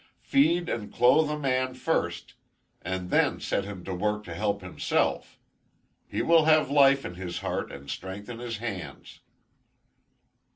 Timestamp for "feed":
0.23-0.67